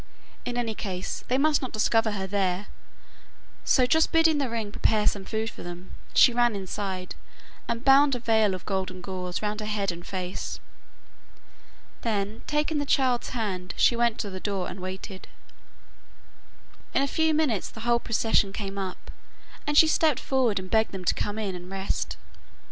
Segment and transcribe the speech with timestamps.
[0.45, 2.65] In any case they must not discover her there;
[3.63, 7.13] so just bidding the ring prepare some food for them, she ran inside,
[7.67, 10.59] and bound a veil of golden gauze round her head and face.
[12.01, 15.27] Then, taking the child's hand, she went to the door and waited.
[16.95, 19.11] In a few minutes the whole procession came up,
[19.67, 22.17] and she stepped forward and begged them to come in and rest.